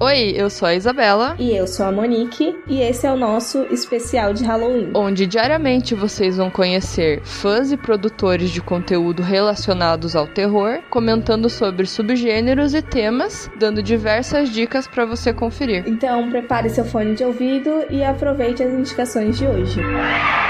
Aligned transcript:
Oi, 0.00 0.32
eu 0.36 0.48
sou 0.48 0.68
a 0.68 0.76
Isabela. 0.76 1.34
E 1.40 1.56
eu 1.56 1.66
sou 1.66 1.84
a 1.84 1.90
Monique. 1.90 2.54
E 2.68 2.80
esse 2.80 3.04
é 3.04 3.10
o 3.10 3.16
nosso 3.16 3.64
especial 3.64 4.32
de 4.32 4.44
Halloween. 4.44 4.92
Onde 4.94 5.26
diariamente 5.26 5.92
vocês 5.92 6.36
vão 6.36 6.48
conhecer 6.48 7.20
fãs 7.24 7.72
e 7.72 7.76
produtores 7.76 8.50
de 8.50 8.60
conteúdo 8.60 9.24
relacionados 9.24 10.14
ao 10.14 10.28
terror, 10.28 10.78
comentando 10.88 11.50
sobre 11.50 11.84
subgêneros 11.84 12.74
e 12.74 12.80
temas, 12.80 13.50
dando 13.58 13.82
diversas 13.82 14.50
dicas 14.50 14.86
para 14.86 15.04
você 15.04 15.32
conferir. 15.32 15.82
Então 15.84 16.30
prepare 16.30 16.70
seu 16.70 16.84
fone 16.84 17.16
de 17.16 17.24
ouvido 17.24 17.84
e 17.90 18.04
aproveite 18.04 18.62
as 18.62 18.72
indicações 18.72 19.36
de 19.36 19.48
hoje. 19.48 19.82
Fala 19.82 20.47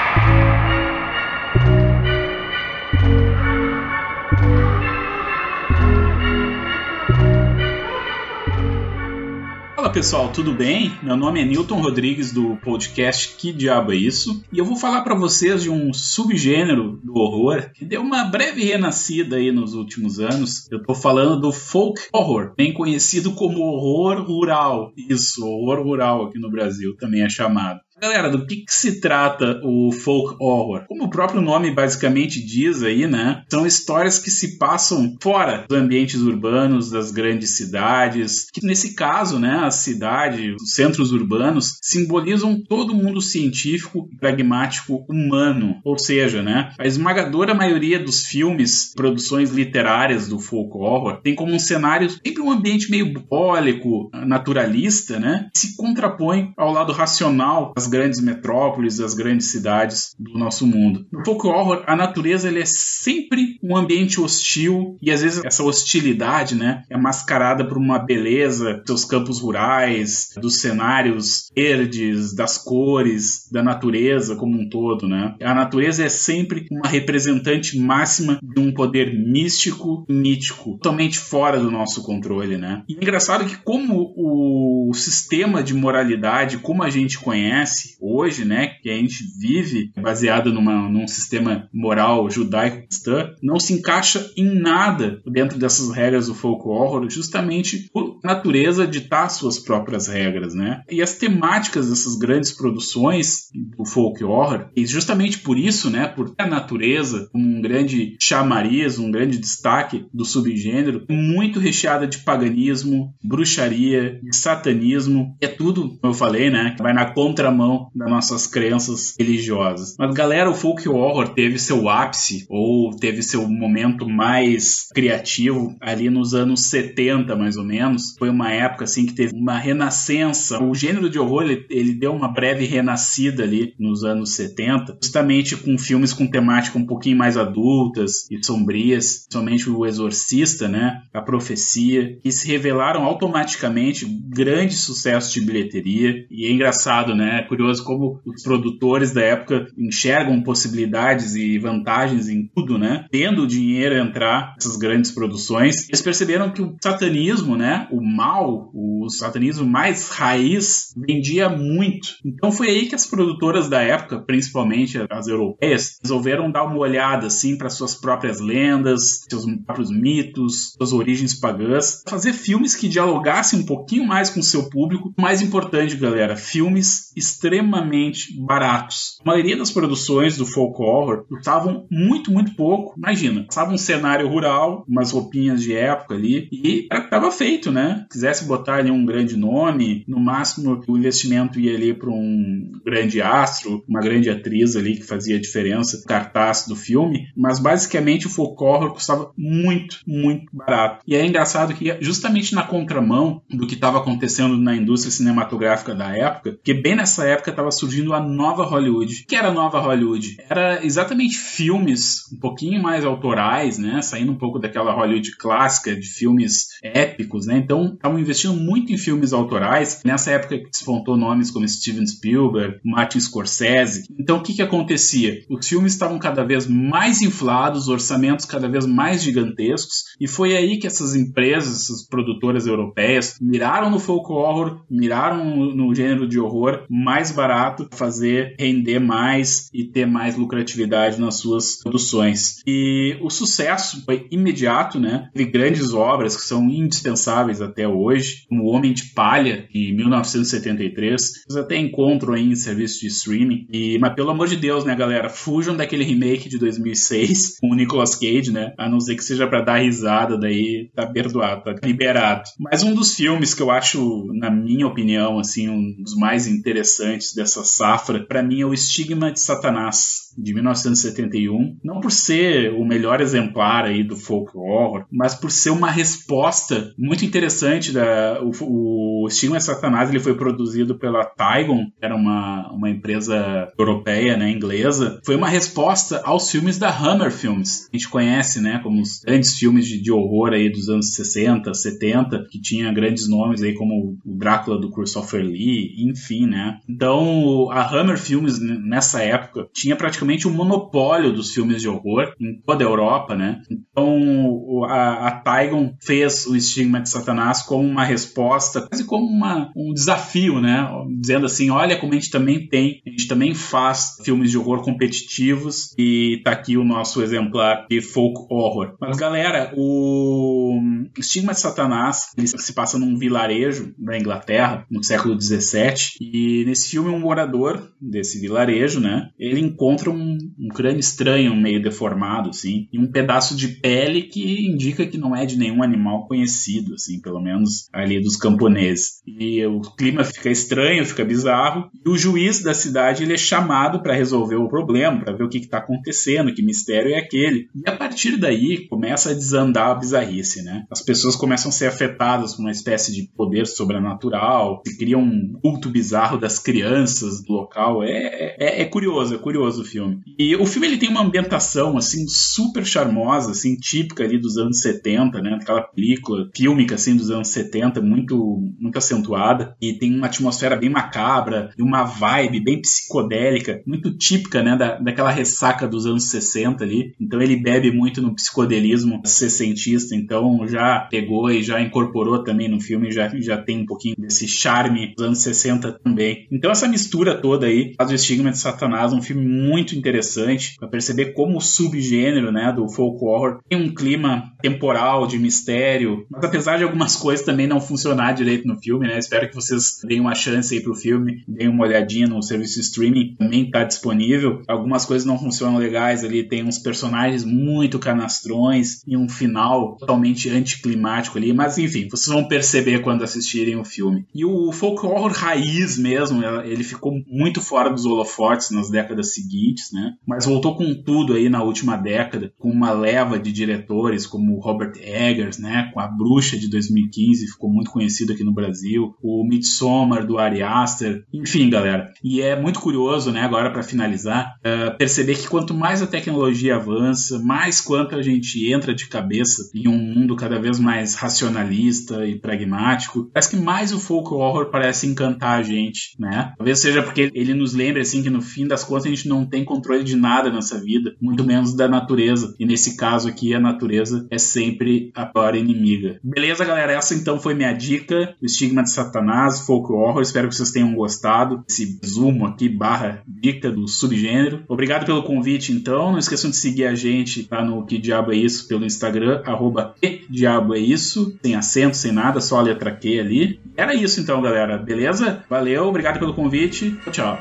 pessoal, 9.99 10.31
tudo 10.31 10.55
bem? 10.55 10.93
Meu 11.03 11.17
nome 11.17 11.41
é 11.41 11.45
Newton 11.45 11.81
Rodrigues 11.81 12.31
do 12.31 12.57
podcast 12.59 13.35
Que 13.37 13.53
Diabo 13.53 13.93
é 13.93 13.97
Isso? 13.97 14.45
E 14.53 14.57
eu 14.57 14.65
vou 14.65 14.77
falar 14.77 15.03
para 15.03 15.17
vocês 15.17 15.65
de 15.65 15.71
um 15.71 15.93
subgênero 15.93 17.01
do 17.03 17.17
horror 17.17 17.73
que 17.75 17.85
deu 17.85 18.01
uma 18.01 18.23
breve 18.23 18.63
renascida 18.63 19.35
aí 19.35 19.51
nos 19.51 19.75
últimos 19.75 20.21
anos. 20.21 20.71
Eu 20.71 20.81
tô 20.85 20.95
falando 20.95 21.41
do 21.41 21.51
folk 21.51 22.01
horror, 22.13 22.55
bem 22.57 22.73
conhecido 22.73 23.33
como 23.33 23.59
horror 23.59 24.23
rural. 24.23 24.93
Isso, 24.97 25.45
horror 25.45 25.83
rural 25.83 26.27
aqui 26.27 26.39
no 26.39 26.49
Brasil 26.49 26.97
também 26.97 27.23
é 27.23 27.29
chamado. 27.29 27.81
Galera, 28.01 28.31
do 28.31 28.47
que, 28.47 28.59
que, 28.59 28.73
se 28.73 29.01
trata 29.01 29.61
o 29.65 29.91
folk 29.91 30.37
horror? 30.39 30.85
Como 30.87 31.05
o 31.05 31.11
próprio 31.11 31.41
nome 31.41 31.73
basicamente 31.73 32.41
diz 32.41 32.83
aí, 32.83 33.09
né? 33.09 33.43
São 33.51 33.67
histórias 33.67 34.21
que 34.21 34.31
se 34.31 34.57
passam 34.57 35.17
fora 35.21 35.67
dos 35.69 35.77
ambientes 35.77 36.21
urbanos, 36.21 36.91
das 36.91 37.11
grandes 37.11 37.57
cidades. 37.57 38.49
Que 38.53 38.65
nesse 38.65 38.95
caso, 38.95 39.41
né, 39.41 39.63
a 39.65 39.71
cidade, 39.73 40.55
os 40.61 40.75
centros 40.75 41.11
urbanos 41.11 41.79
simbolizam 41.83 42.63
todo 42.63 42.95
mundo 42.95 43.21
científico, 43.21 44.09
pragmático, 44.21 45.05
humano. 45.09 45.81
Ou 45.85 45.99
seja, 45.99 46.41
né, 46.41 46.73
a 46.79 46.87
esmagadora 46.87 47.53
maioria 47.53 47.99
dos 47.99 48.25
filmes, 48.25 48.93
produções 48.95 49.51
literárias 49.51 50.29
do 50.29 50.39
folk 50.39 50.71
horror, 50.77 51.21
tem 51.21 51.35
como 51.35 51.53
um 51.53 51.59
cenário 51.59 52.09
sempre 52.09 52.41
um 52.41 52.53
ambiente 52.53 52.91
meio 52.91 53.13
bucólico, 53.13 54.09
naturalista, 54.13 55.19
né? 55.19 55.49
Que 55.53 55.59
se 55.59 55.77
contrapõe 55.77 56.53
ao 56.57 56.73
lado 56.73 56.93
racional 56.93 57.73
das 57.75 57.88
grandes 57.89 58.21
metrópoles, 58.21 58.99
das 58.99 59.15
grandes 59.15 59.49
cidades 59.49 60.15
do 60.19 60.39
nosso 60.39 60.67
mundo. 60.67 61.07
No 61.13 61.25
folk 61.25 61.47
horror, 61.47 61.85
a 61.87 61.97
natureza 61.97 62.49
ele 62.49 62.61
é 62.61 62.67
sempre 62.67 63.59
um 63.63 63.77
ambiente 63.77 64.21
hostil 64.21 64.99
e 65.01 65.11
às 65.11 65.23
vezes 65.23 65.43
essa 65.45 65.63
hostilidade, 65.63 66.55
né, 66.55 66.83
é 66.91 66.97
mascarada 66.97 67.67
por 67.67 67.79
uma 67.79 67.99
beleza 67.99 68.83
dos 68.87 69.05
campos 69.05 69.41
rurais, 69.41 70.31
dos 70.41 70.61
cenários 70.61 71.51
verdes, 71.55 72.35
das 72.35 72.59
cores, 72.59 73.49
da 73.51 73.63
natureza 73.63 74.37
como 74.37 74.61
um 74.61 74.69
todo, 74.69 75.09
né? 75.09 75.35
A 75.43 75.55
natureza 75.55 76.05
é 76.05 76.09
sempre 76.09 76.67
uma 76.71 76.89
representante 76.89 77.79
máxima 77.79 78.39
de 78.43 78.61
um 78.61 78.73
poder 78.73 79.15
místico 79.15 80.05
e 80.09 80.13
mítico, 80.13 80.73
totalmente 80.73 81.19
fora 81.19 81.59
do 81.59 81.71
nosso 81.71 82.03
controle, 82.03 82.57
né? 82.57 82.83
E 82.89 82.95
é 82.95 82.97
engraçado 82.97 83.45
que 83.45 83.57
como 83.57 84.13
o 84.17 84.93
sistema 84.95 85.63
de 85.63 85.75
moralidade, 85.75 86.59
como 86.59 86.83
a 86.83 86.91
gente 86.91 87.19
conhece, 87.19 87.78
hoje, 88.01 88.45
né, 88.45 88.69
que 88.83 88.91
a 88.91 88.97
gente 88.97 89.25
vive 89.39 89.91
baseado 90.01 90.53
numa, 90.53 90.89
num 90.89 91.07
sistema 91.07 91.69
moral 91.73 92.29
judaico-cristã, 92.31 93.35
não 93.43 93.59
se 93.59 93.73
encaixa 93.73 94.31
em 94.37 94.45
nada 94.61 95.21
dentro 95.27 95.59
dessas 95.59 95.91
regras 95.91 96.27
do 96.27 96.35
folk 96.35 96.67
horror, 96.69 97.09
justamente 97.11 97.89
por 97.93 98.21
natureza 98.23 98.87
ditar 98.87 99.29
suas 99.29 99.59
próprias 99.59 100.07
regras, 100.07 100.55
né? 100.55 100.83
E 100.91 101.03
as 101.03 101.17
temáticas 101.17 101.89
dessas 101.89 102.17
grandes 102.17 102.53
produções 102.53 103.49
do 103.77 103.85
folk 103.85 104.23
horror, 104.25 104.69
e 104.77 104.87
justamente 104.87 105.39
por 105.39 105.59
isso, 105.59 105.91
né, 105.91 106.07
por 106.07 106.31
ter 106.31 106.45
a 106.45 106.47
natureza 106.47 107.29
como 107.33 107.45
um 107.45 107.61
grande 107.61 108.17
chamariz, 108.21 108.99
um 108.99 109.11
grande 109.11 109.39
destaque 109.39 110.07
do 110.13 110.25
subgênero, 110.25 111.05
muito 111.09 111.59
recheada 111.59 112.07
de 112.07 112.19
paganismo, 112.19 113.15
bruxaria, 113.23 114.21
de 114.23 114.37
satanismo, 114.37 115.37
é 115.41 115.47
tudo, 115.47 115.97
como 116.01 116.13
eu 116.13 116.15
falei, 116.15 116.51
né, 116.51 116.75
que 116.77 116.83
vai 116.83 116.93
na 116.93 117.07
contramão 117.07 117.68
das 117.95 118.11
nossas 118.11 118.47
crenças 118.47 119.15
religiosas. 119.19 119.95
Mas 119.99 120.15
galera, 120.15 120.51
o 120.51 120.55
folk 120.55 120.89
horror 120.89 121.29
teve 121.31 121.59
seu 121.59 121.89
ápice 121.89 122.47
ou 122.49 122.91
teve 122.91 123.23
seu 123.23 123.49
momento 123.49 124.09
mais 124.09 124.89
criativo 124.95 125.77
ali 125.81 126.11
nos 126.11 126.35
anos 126.35 126.63
70, 126.67 127.35
mais 127.37 127.57
ou 127.57 127.65
menos. 127.65 128.15
Foi 128.19 128.31
uma 128.31 128.53
época 128.53 128.85
assim 128.85 129.07
que 129.07 129.15
teve 129.15 129.35
uma 129.35 129.59
renascença. 129.59 130.63
O 130.63 130.75
gênero 130.75 131.11
de 131.11 131.19
horror 131.19 131.43
ele, 131.43 131.67
ele 131.71 131.93
deu 131.95 132.13
uma 132.13 132.29
breve 132.29 132.65
renascida 132.65 133.43
ali 133.43 133.75
nos 133.79 134.05
anos 134.05 134.35
70, 134.35 134.99
justamente 135.03 135.57
com 135.57 135.79
filmes 135.79 136.13
com 136.13 136.27
temática 136.27 136.79
um 136.79 136.87
pouquinho 136.87 137.17
mais 137.17 137.37
adultas 137.37 138.29
e 138.31 138.45
sombrias, 138.45 139.27
somente 139.31 139.69
o 139.69 139.87
Exorcista, 139.87 140.69
né, 140.69 141.03
a 141.13 141.21
Profecia, 141.21 142.19
que 142.23 142.31
se 142.31 142.47
revelaram 142.47 143.05
automaticamente 143.05 144.07
grandes 144.07 144.81
sucessos 144.81 145.33
de 145.33 145.41
bilheteria. 145.41 146.27
E 146.31 146.47
é 146.47 146.53
engraçado, 146.53 147.15
né, 147.15 147.43
curioso 147.59 147.83
como 147.83 148.21
os 148.25 148.43
produtores 148.43 149.13
da 149.13 149.21
época 149.21 149.67
enxergam 149.77 150.41
possibilidades 150.43 151.35
e 151.35 151.59
vantagens 151.59 152.29
em 152.29 152.49
tudo, 152.55 152.79
né? 152.79 153.07
Tendo 153.11 153.43
o 153.43 153.47
dinheiro 153.47 153.99
entrar 153.99 154.55
nessas 154.55 154.77
grandes 154.77 155.11
produções, 155.11 155.89
eles 155.89 156.01
perceberam 156.01 156.51
que 156.51 156.63
o 156.63 156.77
satanismo, 156.81 157.57
né? 157.57 157.89
O 157.91 158.01
mal, 158.01 158.71
o 158.73 159.09
satanismo 159.11 159.67
mais 159.67 160.09
raiz, 160.09 160.95
vendia 160.97 161.49
muito. 161.49 162.11
Então 162.25 162.53
foi 162.53 162.69
aí 162.69 162.87
que 162.87 162.95
as 162.95 163.07
produtoras 163.07 163.69
da 163.69 163.83
época, 163.83 164.21
principalmente 164.21 164.99
as 165.11 165.27
europeias, 165.27 165.99
resolveram 166.01 166.51
dar 166.51 166.65
uma 166.65 166.79
olhada 166.79 167.27
assim 167.27 167.59
para 167.59 167.71
suas 167.71 167.97
próprias 167.97 168.41
lendas, 168.41 169.25
seus 169.29 169.45
próprios 169.67 169.91
mitos, 169.91 170.75
suas 170.77 170.93
origens 170.93 171.35
pagãs, 171.35 172.03
fazer 172.07 172.33
filmes 172.33 172.77
que 172.77 172.89
dialogassem 172.89 173.59
um 173.59 173.67
pouquinho 173.67 174.07
mais 174.07 174.31
com 174.31 174.39
o 174.39 174.45
seu 174.45 174.69
público. 174.69 175.13
O 175.19 175.21
mais 175.23 175.43
importante, 175.43 175.97
galera, 175.97 176.37
filmes 176.37 177.11
extremamente 177.17 177.48
extremamente 177.49 178.39
baratos. 178.39 179.19
A 179.25 179.31
maioria 179.31 179.57
das 179.57 179.71
produções 179.71 180.37
do 180.37 180.47
folk 180.47 180.81
horror 180.83 181.25
custavam 181.27 181.87
muito, 181.91 182.31
muito 182.31 182.55
pouco. 182.55 182.95
Imagina, 182.97 183.45
passava 183.45 183.73
um 183.73 183.79
cenário 183.79 184.29
rural, 184.29 184.85
umas 184.87 185.13
roupinhas 185.13 185.63
de 185.63 185.75
época 185.75 186.15
ali, 186.15 186.49
e 186.53 186.87
estava 186.93 187.31
feito, 187.31 187.71
né? 187.71 188.07
Quisesse 188.11 188.45
botar 188.45 188.77
ali 188.77 188.91
um 188.91 189.05
grande 189.05 189.37
nome, 189.37 190.05
no 190.07 190.21
máximo 190.21 190.83
o 190.87 190.99
investimento 190.99 191.59
ia 191.59 191.75
ali 191.75 191.95
para 191.95 192.11
um 192.11 192.73
grande 192.85 193.23
astro, 193.23 193.83
uma 193.89 194.01
grande 194.01 194.29
atriz 194.29 194.77
ali 194.77 194.97
que 194.97 195.05
fazia 195.05 195.41
diferença 195.41 195.97
no 195.99 196.05
cartaz 196.05 196.67
do 196.67 196.77
filme, 196.77 197.29
mas 197.37 197.59
basicamente 197.59 198.27
o 198.27 198.31
folk 198.31 198.63
horror 198.63 198.93
custava 198.93 199.33
muito, 199.37 200.01
muito 200.07 200.45
barato. 200.53 201.03
E 201.07 201.15
é 201.15 201.25
engraçado 201.25 201.75
que 201.75 201.97
justamente 202.01 202.55
na 202.55 202.63
contramão 202.63 203.43
do 203.51 203.67
que 203.67 203.75
estava 203.75 203.99
acontecendo 203.99 204.57
na 204.57 204.77
indústria 204.77 205.11
cinematográfica 205.11 205.95
da 205.95 206.15
época, 206.17 206.59
que 206.63 206.75
bem 206.75 206.97
nessa 206.97 207.25
época 207.27 207.38
época 207.39 207.51
estava 207.51 207.71
surgindo 207.71 208.13
a 208.13 208.21
nova 208.21 208.65
Hollywood. 208.65 209.23
O 209.23 209.27
que 209.27 209.37
era 209.37 209.49
a 209.49 209.53
nova 209.53 209.81
Hollywood? 209.81 210.37
Era 210.49 210.85
exatamente 210.85 211.39
filmes 211.39 212.31
um 212.33 212.39
pouquinho 212.39 212.83
mais 212.83 213.05
autorais, 213.05 213.79
né? 213.79 214.03
Saindo 214.03 214.33
um 214.33 214.39
pouco 214.39 214.59
daquela 214.59 214.93
Hollywood 214.93 215.37
clássica 215.37 215.95
de 215.95 216.07
filmes 216.07 216.69
épicos, 216.83 217.47
né? 217.47 217.57
Então, 217.59 217.95
estavam 217.95 218.19
investindo 218.19 218.55
muito 218.55 218.93
em 218.93 218.99
filmes 218.99 219.33
autorais. 219.33 220.03
Nessa 220.05 220.33
época 220.33 220.59
que 220.59 220.69
despontou 220.71 221.17
nomes 221.17 221.51
como 221.51 221.67
Steven 221.67 222.07
Spielberg, 222.07 222.81
Martin 222.85 223.21
Scorsese. 223.21 224.05
Então, 224.19 224.39
o 224.39 224.43
que 224.43 224.55
que 224.55 224.63
acontecia? 224.63 225.43
Os 225.49 225.67
filmes 225.67 225.93
estavam 225.93 226.19
cada 226.19 226.45
vez 226.45 226.67
mais 226.67 227.23
inflados, 227.23 227.89
orçamentos 227.89 228.45
cada 228.45 228.69
vez 228.69 228.85
mais 228.87 229.23
gigantescos, 229.23 230.05
e 230.21 230.27
foi 230.27 230.57
aí 230.57 230.79
que 230.79 230.87
essas 230.87 231.15
empresas, 231.15 231.83
essas 231.83 232.07
produtoras 232.07 232.67
europeias, 232.67 233.37
miraram 233.41 233.91
no 233.91 233.99
folk 233.99 234.31
horror, 234.33 234.85
miraram 234.91 235.45
no, 235.45 235.75
no 235.75 235.95
gênero 235.95 236.27
de 236.27 236.39
horror 236.39 236.85
mais 236.89 237.18
barato, 237.33 237.89
fazer 237.93 238.55
render 238.59 238.99
mais 238.99 239.69
e 239.73 239.85
ter 239.85 240.07
mais 240.07 240.37
lucratividade 240.37 241.21
nas 241.21 241.37
suas 241.37 241.83
produções. 241.83 242.63
E 242.67 243.17
o 243.21 243.31
sucesso 243.31 244.05
foi 244.05 244.27
imediato, 244.31 244.99
né? 244.99 245.29
Teve 245.35 245.51
grandes 245.51 245.93
obras 245.93 246.37
que 246.37 246.43
são 246.43 246.69
indispensáveis 246.69 247.61
até 247.61 247.87
hoje, 247.87 248.47
como 248.49 248.65
O 248.65 248.69
Homem 248.69 248.93
de 248.93 249.07
Palha, 249.15 249.69
em 249.75 249.95
1973. 249.95 251.21
Vocês 251.21 251.57
até 251.57 251.77
encontram 251.77 252.35
aí 252.35 252.45
em 252.45 252.55
serviço 252.55 253.01
de 253.01 253.09
streaming. 253.09 253.67
E, 253.73 253.99
mas 253.99 254.15
pelo 254.15 254.31
amor 254.31 254.49
de 254.49 254.57
Deus, 254.57 254.85
né, 254.85 254.95
galera? 254.95 255.29
Fujam 255.29 255.77
daquele 255.77 256.05
remake 256.05 256.49
de 256.49 256.59
2006 256.59 257.59
com 257.61 257.71
o 257.71 257.75
Nicolas 257.75 258.15
Cage, 258.15 258.53
né? 258.53 258.73
A 258.79 258.89
não 258.89 259.01
ser 259.01 259.17
que 259.17 259.25
seja 259.25 259.47
para 259.47 259.63
dar 259.63 259.79
risada, 259.79 260.39
daí 260.39 260.91
tá 260.95 261.07
perdoado, 261.07 261.65
tá 261.65 261.75
liberado. 261.83 262.43
Mas 262.59 262.83
um 262.83 262.95
dos 262.95 263.15
filmes 263.15 263.55
que 263.55 263.63
eu 263.63 263.71
acho, 263.71 264.27
na 264.35 264.51
minha 264.51 264.87
opinião, 264.87 265.39
assim, 265.39 265.69
um 265.69 266.03
dos 266.03 266.15
mais 266.17 266.47
interessantes 266.47 267.08
interessantes 267.09 267.35
dessa 267.35 267.65
safra, 267.65 268.25
para 268.25 268.43
mim, 268.43 268.61
é 268.61 268.67
o 268.67 268.75
Estigma 268.75 269.33
de 269.33 269.41
Satanás, 269.41 270.33
de 270.37 270.55
1971. 270.55 271.79
Não 271.83 272.01
por 272.01 272.13
ser 272.13 272.73
o 272.73 272.85
melhor 272.85 273.21
exemplar 273.21 273.85
aí 273.85 274.03
do 274.03 274.17
folk 274.17 274.57
horror, 274.57 275.07
mas 275.11 275.35
por 275.35 275.51
ser 275.51 275.71
uma 275.71 275.91
resposta 275.91 276.93
muito 276.97 277.25
interessante 277.25 277.93
da 277.93 278.41
o, 278.43 279.25
o 279.25 279.29
Estigma 279.29 279.59
de 279.59 279.65
Satanás, 279.65 280.11
ele 280.11 280.21
foi 280.21 280.35
produzido 280.35 280.99
pela 280.99 281.25
Tygon, 281.25 281.87
que 281.87 282.05
era 282.05 282.15
uma, 282.15 282.71
uma 282.73 282.91
empresa 282.91 283.69
europeia, 283.79 284.37
né, 284.37 284.51
inglesa. 284.51 285.21
Foi 285.25 285.37
uma 285.37 285.49
resposta 285.49 286.23
aos 286.25 286.51
filmes 286.51 286.79
da 286.79 286.89
Hammer 286.89 287.31
Films. 287.31 287.89
A 287.93 287.97
gente 287.97 288.09
conhece, 288.09 288.61
né, 288.61 288.81
como 288.83 289.01
os 289.01 289.21
grandes 289.21 289.57
filmes 289.57 289.87
de, 289.87 290.01
de 290.01 290.13
horror 290.13 290.53
aí 290.53 290.71
dos 290.71 290.89
anos 290.89 291.15
60, 291.15 291.73
70, 291.73 292.47
que 292.51 292.61
tinha 292.61 292.93
grandes 292.93 293.29
nomes 293.29 293.63
aí 293.63 293.75
como 293.75 294.19
o 294.25 294.39
Drácula 294.39 294.81
do 294.81 294.91
Christopher 294.91 295.45
Lee, 295.45 295.95
enfim, 295.99 296.47
né? 296.47 296.79
Então, 296.99 297.71
a 297.71 297.89
Hammer 297.89 298.19
Films 298.19 298.59
nessa 298.59 299.23
época 299.23 299.69
tinha 299.73 299.95
praticamente 299.95 300.49
um 300.49 300.53
monopólio 300.53 301.33
dos 301.33 301.55
filmes 301.55 301.81
de 301.81 301.89
horror 301.89 302.35
em 302.41 302.61
toda 302.61 302.83
a 302.83 302.89
Europa, 302.89 303.37
né? 303.37 303.63
Então, 303.71 304.85
a, 304.85 305.29
a 305.29 305.31
Tygon 305.31 305.95
fez 306.03 306.45
o 306.47 306.57
Estigma 306.57 307.01
de 307.01 307.09
Satanás 307.09 307.63
como 307.63 307.85
uma 307.85 308.03
resposta, 308.03 308.81
quase 308.81 309.05
como 309.05 309.27
uma, 309.27 309.71
um 309.77 309.95
desafio, 309.95 310.61
né? 310.61 310.89
Dizendo 311.21 311.47
assim, 311.47 311.71
olha 311.71 311.97
como 311.97 312.15
a 312.15 312.17
gente 312.17 312.33
também 312.33 312.67
tem, 312.67 313.01
a 313.07 313.11
gente 313.11 313.29
também 313.29 313.55
faz 313.55 314.17
filmes 314.25 314.51
de 314.51 314.59
horror 314.59 314.83
competitivos 314.83 315.95
e 315.97 316.41
tá 316.43 316.51
aqui 316.51 316.77
o 316.77 316.83
nosso 316.83 317.23
exemplar 317.23 317.87
de 317.89 318.01
folk 318.01 318.41
horror. 318.51 318.97
Mas 319.01 319.17
galera, 319.17 319.73
o 319.77 320.81
Estigma 321.17 321.53
de 321.53 321.61
Satanás, 321.61 322.33
ele 322.37 322.49
se 322.49 322.73
passa 322.73 322.99
num 322.99 323.17
vilarejo 323.17 323.95
da 323.97 324.19
Inglaterra, 324.19 324.85
no 324.91 325.05
século 325.05 325.41
XVII, 325.41 326.17
e 326.21 326.65
nesse 326.67 326.88
filme 326.91 327.11
um 327.11 327.19
morador 327.19 327.93
desse 328.01 328.41
vilarejo, 328.41 329.01
né, 329.01 329.31
ele 329.39 329.61
encontra 329.61 330.11
um, 330.11 330.39
um 330.59 330.69
crânio 330.69 331.01
estranho, 331.01 331.55
meio 331.55 331.83
deformado, 331.83 332.51
assim, 332.51 332.89
e 332.93 332.99
um 332.99 333.11
pedaço 333.11 333.57
de 333.57 333.69
pele 333.69 334.23
que 334.23 334.67
indica 334.67 335.07
que 335.07 335.19
não 335.19 335.35
é 335.35 335.45
de 335.45 335.57
nenhum 335.57 335.83
animal 335.83 336.27
conhecido, 336.27 336.95
assim, 336.95 337.21
pelo 337.21 337.41
menos 337.41 337.89
ali 337.93 338.21
dos 338.21 338.37
camponeses. 338.37 339.23
E 339.27 339.65
o 339.67 339.81
clima 339.81 340.25
fica 340.25 340.51
estranho, 340.51 341.05
fica 341.05 341.25
bizarro, 341.25 341.91
e 342.05 342.09
o 342.09 342.17
juiz 342.17 342.63
da 342.63 342.75
cidade 342.75 343.23
ele 343.23 343.35
é 343.35 343.39
chamado 343.39 344.03
para 344.03 344.15
resolver 344.15 344.57
o 344.57 344.69
problema, 344.69 345.21
para 345.21 345.37
ver 345.37 345.45
o 345.45 345.49
que 345.49 345.59
está 345.59 345.79
acontecendo, 345.79 346.53
que 346.53 346.63
mistério 346.63 347.13
é 347.13 347.19
aquele. 347.19 347.69
E 347.75 347.89
a 347.89 347.97
partir 347.97 348.37
daí 348.37 348.87
começa 348.89 349.31
a 349.31 349.35
desandar 349.35 349.91
a 349.91 349.95
bizarrice, 349.95 350.63
né? 350.63 350.85
As 350.91 351.03
pessoas 351.03 351.37
começam 351.37 351.69
a 351.69 351.73
ser 351.73 351.87
afetadas 351.87 352.55
por 352.55 352.63
uma 352.63 352.71
espécie 352.71 353.13
de 353.13 353.29
poder 353.37 353.67
sobrenatural, 353.67 354.83
se 354.87 354.97
cria 354.97 355.19
um 355.19 355.53
culto 355.61 355.89
bizarro 355.89 356.39
das 356.39 356.59
crianças 356.59 356.78
do 356.83 357.53
local. 357.53 358.03
É, 358.03 358.57
é, 358.59 358.83
é, 358.83 358.85
curioso, 358.85 359.35
é 359.35 359.39
curioso 359.39 359.83
o 359.83 359.85
filme. 359.85 360.21
E 360.39 360.55
o 360.57 360.67
filme 360.67 360.87
ele 360.87 360.99
tem 360.99 361.09
uma 361.09 361.23
ambientação 361.23 361.97
assim 361.97 362.27
super 362.29 362.85
charmosa, 362.85 363.53
assim 363.53 363.77
típica 363.77 364.25
ali 364.25 364.39
dos 364.39 364.57
anos 364.57 364.81
70, 364.81 365.41
né? 365.41 365.59
Aquela 365.61 365.83
película 365.83 366.49
fílmica 366.55 366.95
assim 366.95 367.17
dos 367.17 367.31
anos 367.31 367.49
70, 367.49 368.01
muito 368.01 368.39
muito 368.79 368.99
acentuada 368.99 369.77
e 369.81 369.95
tem 369.95 370.15
uma 370.15 370.27
atmosfera 370.27 370.77
bem 370.77 370.89
macabra 370.89 371.71
e 371.77 371.83
uma 371.83 372.05
vibe 372.05 372.61
bem 372.61 372.81
psicodélica, 372.81 373.83
muito 373.87 374.17
típica, 374.17 374.63
né, 374.63 374.77
da, 374.77 374.97
daquela 374.99 375.31
ressaca 375.31 375.87
dos 375.87 376.07
anos 376.07 376.31
60 376.31 376.85
ali. 376.85 377.15
Então 377.21 377.41
ele 377.41 377.57
bebe 377.57 377.91
muito 377.91 378.23
no 378.23 378.35
psicodelismo 378.35 379.21
sessentista, 379.25 380.15
então 380.15 380.67
já 380.67 381.01
pegou 381.01 381.51
e 381.51 381.63
já 381.63 381.81
incorporou 381.81 382.43
também 382.43 382.69
no 382.69 382.81
filme, 382.81 383.11
já, 383.11 383.29
já 383.39 383.57
tem 383.57 383.83
um 383.83 383.87
pouquinho 383.87 384.17
desse 384.19 384.47
charme 384.47 385.15
dos 385.15 385.25
anos 385.25 385.43
60 385.43 385.93
também. 385.93 386.47
Então 386.51 386.68
essa 386.71 386.89
mistura 386.89 387.41
toda 387.41 387.67
aí 387.67 387.95
faz 387.97 388.11
o 388.11 388.15
Estigma 388.15 388.51
de 388.51 388.59
Satanás 388.59 389.13
um 389.13 389.23
filme 389.23 389.47
muito 389.47 389.97
interessante 389.97 390.77
para 390.79 390.89
perceber 390.89 391.33
como 391.33 391.59
o 391.59 391.61
subgênero, 391.61 392.53
né, 392.53 392.73
do 392.73 392.89
folk 392.89 393.25
horror 393.25 393.61
tem 393.69 393.79
um 393.79 393.93
clima 393.95 394.53
temporal 394.61 395.27
de 395.27 395.39
mistério, 395.39 396.27
mas 396.31 396.45
apesar 396.45 396.79
de 396.79 396.85
algumas 396.85 397.15
coisas 397.17 397.45
também 397.45 397.67
não 397.67 397.81
funcionar 397.81 398.33
direito 398.33 398.67
no 398.67 398.79
filme, 398.79 399.07
né, 399.07 399.19
espero 399.19 399.49
que 399.49 399.55
vocês 399.55 399.99
deem 400.05 400.21
uma 400.21 400.35
chance 400.35 400.75
aí 400.75 400.81
pro 400.81 400.95
filme, 400.95 401.45
deem 401.47 401.69
uma 401.69 401.85
olhadinha 401.85 402.27
no 402.27 402.43
serviço 402.43 402.81
streaming, 402.81 403.37
também 403.39 403.71
tá 403.71 403.85
disponível. 403.85 404.63
Algumas 404.67 405.05
coisas 405.05 405.27
não 405.27 405.39
funcionam 405.39 405.79
legais 405.79 406.25
ali, 406.25 406.43
tem 406.43 406.65
uns 406.65 406.79
personagens 406.79 407.45
muito 407.45 407.99
canastrões 407.99 409.03
e 409.07 409.17
um 409.17 409.29
final 409.29 409.97
totalmente 409.97 410.49
anticlimático 410.49 411.39
ali, 411.39 411.53
mas 411.53 411.79
enfim, 411.79 412.09
vocês 412.11 412.35
vão 412.35 412.47
perceber 412.47 413.01
quando 413.01 413.23
assistirem 413.23 413.77
o 413.77 413.85
filme. 413.85 414.25
E 414.35 414.45
o 414.45 414.73
folk 414.73 415.05
horror 415.07 415.33
raiz 415.33 415.99
mesmo, 415.99 416.43
ele 416.65 416.85
ficou 416.85 417.13
muito 417.27 417.61
fora 417.61 417.91
dos 417.91 418.05
holofotes 418.05 418.71
nas 418.71 418.91
décadas 418.91 419.35
seguintes, 419.35 419.93
né? 419.93 420.15
Mas 420.27 420.47
voltou 420.47 420.77
com 420.77 420.95
tudo 420.95 421.35
aí 421.35 421.49
na 421.49 421.63
última 421.63 421.97
década, 421.97 422.53
com 422.59 422.71
uma 422.71 422.93
leva 422.93 423.39
de 423.39 423.53
diretores 423.53 424.27
como 424.27 424.59
Robert 424.61 424.93
Eggers, 424.97 425.59
né? 425.59 425.91
Com 425.93 426.01
a 426.01 426.07
Bruxa 426.07 426.59
de 426.59 426.69
2015, 426.69 427.53
ficou 427.53 427.71
muito 427.71 427.91
conhecido 427.91 428.33
aqui 428.33 428.45
no 428.45 428.53
Brasil, 428.53 429.15
o 429.23 429.45
Midsommar 429.45 430.27
do 430.27 430.39
Ari 430.39 430.63
Aster, 430.63 431.25
enfim, 431.33 431.69
galera. 431.71 432.13
E 432.23 432.41
é 432.41 432.61
muito 432.61 432.81
curioso, 432.81 433.31
né? 433.31 433.41
Agora 433.41 433.71
para 433.71 433.83
finalizar, 433.83 434.55
uh, 434.59 434.97
perceber 434.97 435.37
que 435.37 435.49
quanto 435.49 435.75
mais 435.75 436.03
a 436.03 436.07
tecnologia 436.07 436.77
avança, 436.77 437.39
mais 437.39 437.81
quanto 437.81 438.15
a 438.15 438.23
gente 438.23 438.71
entra 438.73 438.95
de 438.95 439.09
cabeça 439.09 439.71
em 439.75 439.89
um 439.89 439.99
mundo 439.99 440.37
cada 440.37 440.59
vez 440.59 440.79
mais 440.79 441.15
racionalista 441.15 442.27
e 442.27 442.39
pragmático, 442.39 443.31
parece 443.33 443.51
que 443.51 443.57
mais 443.57 443.93
o 443.93 444.01
folk 444.01 444.33
horror 444.33 444.71
parece 444.71 445.07
encantar 445.07 445.59
a 445.59 445.63
gente, 445.63 446.17
né? 446.19 446.48
Talvez 446.57 446.79
seja 446.81 447.03
porque 447.03 447.31
ele 447.35 447.55
nos 447.55 447.75
lembre 447.75 448.03
assim 448.03 448.23
que 448.23 448.31
no 448.31 448.41
fim 448.41 448.67
das 448.67 448.85
contas 448.85 449.07
a 449.07 449.09
gente 449.09 449.29
não 449.29 449.45
tem 449.45 449.65
controle 449.65 450.05
de 450.05 450.17
nada 450.17 450.51
nessa 450.51 450.81
vida, 450.81 451.15
muito 451.21 451.45
menos 451.45 451.75
da 451.75 451.89
natureza. 451.89 452.55
E 452.59 452.67
nesse 452.67 452.97
caso 452.97 453.29
aqui 453.29 453.55
a 453.55 453.61
natureza 453.61 454.27
é 454.31 454.39
sempre 454.39 455.11
a 455.15 455.27
pior 455.27 455.55
inimiga. 455.55 456.19
Beleza, 456.23 456.65
galera? 456.65 456.93
Essa 456.93 457.15
então 457.15 457.39
foi 457.41 457.55
minha 457.55 457.73
dica, 457.73 458.35
o 458.41 458.47
estigma 458.47 458.83
de 458.83 458.91
Satanás, 458.91 459.61
folk 459.61 459.93
horror. 459.93 460.23
Espero 460.23 460.49
que 460.49 460.55
vocês 460.55 460.71
tenham 460.71 460.95
gostado 460.95 461.65
desse 461.67 461.99
zoom 462.05 462.45
aqui 462.45 462.69
barra 462.69 463.23
dica 463.27 463.71
do 463.71 463.87
subgênero. 463.87 464.63
Obrigado 464.69 465.05
pelo 465.05 465.23
convite, 465.23 465.73
então. 465.73 466.13
Não 466.13 466.19
esqueçam 466.19 466.51
de 466.51 466.57
seguir 466.57 466.87
a 466.87 466.95
gente 466.95 467.47
lá 467.51 467.65
no 467.65 467.85
Que 467.85 467.99
Diabo 467.99 468.33
é 468.33 468.37
Isso 468.37 468.67
pelo 468.69 468.85
Instagram, 468.85 469.43
arroba 469.45 469.95
Que 470.01 470.25
Diabo 470.29 470.75
é 470.75 470.79
Isso, 470.79 471.37
sem 471.43 471.55
acento, 471.55 471.97
sem 471.97 472.13
nada, 472.13 472.41
só 472.41 472.59
a 472.59 472.63
letra 472.63 472.91
Q 472.91 473.21
ali. 473.21 473.61
Era 473.77 473.95
isso 473.95 474.21
então, 474.21 474.43
galera. 474.43 474.79
Beleza? 474.79 475.45
Valeu, 475.49 475.87
obrigado 475.87 476.19
pelo 476.29 476.35
convite. 476.35 476.99
Tchau. 477.11 477.39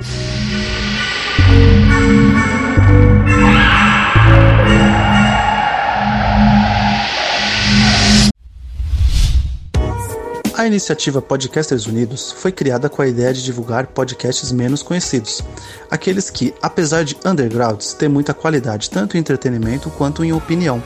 A 10.55 10.65
iniciativa 10.65 11.21
Podcasters 11.21 11.85
Unidos 11.85 12.31
foi 12.31 12.51
criada 12.51 12.89
com 12.89 13.01
a 13.01 13.07
ideia 13.07 13.33
de 13.33 13.43
divulgar 13.43 13.87
podcasts 13.87 14.51
menos 14.51 14.81
conhecidos, 14.81 15.41
aqueles 15.89 16.29
que, 16.29 16.53
apesar 16.61 17.03
de 17.03 17.15
undergrounds, 17.23 17.93
têm 17.93 18.09
muita 18.09 18.33
qualidade 18.33 18.89
tanto 18.89 19.15
em 19.15 19.19
entretenimento 19.19 19.89
quanto 19.91 20.23
em 20.23 20.33
opinião. 20.33 20.81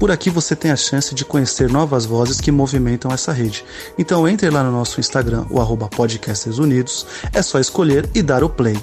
Por 0.00 0.10
aqui 0.10 0.30
você 0.30 0.56
tem 0.56 0.70
a 0.70 0.76
chance 0.76 1.14
de 1.14 1.26
conhecer 1.26 1.68
novas 1.68 2.06
vozes 2.06 2.40
que 2.40 2.50
movimentam 2.50 3.12
essa 3.12 3.32
rede. 3.32 3.62
Então 3.98 4.26
entre 4.26 4.48
lá 4.48 4.64
no 4.64 4.72
nosso 4.72 4.98
Instagram, 4.98 5.44
o 5.50 5.60
arroba 5.60 5.88
Podcasters 5.88 6.56
Unidos, 6.56 7.06
é 7.34 7.42
só 7.42 7.60
escolher 7.60 8.08
e 8.14 8.22
dar 8.22 8.42
o 8.42 8.48
play. 8.48 8.78